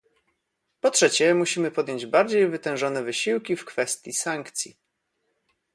Po 0.81 0.91
trzecie, 0.91 1.33
musimy 1.35 1.71
podjąć 1.71 2.05
bardziej 2.05 2.49
wytężone 2.49 3.03
wysiłki 3.03 3.55
w 3.55 3.65
kwestii 3.65 4.13
sankcji 4.13 4.77